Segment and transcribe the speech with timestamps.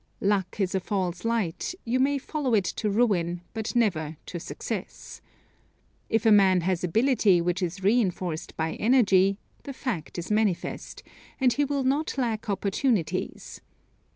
[0.19, 5.21] Luck is a false light; you may follow it to ruin, but never to success.
[6.09, 11.03] If a man has ability which is reinforced by energy, the fact is manifest,
[11.39, 13.61] and he will not lack opportunities.